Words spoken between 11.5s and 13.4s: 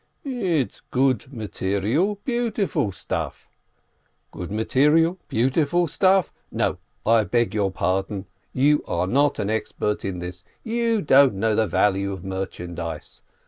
the value of merchandise.